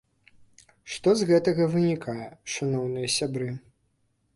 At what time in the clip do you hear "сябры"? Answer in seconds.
3.19-3.51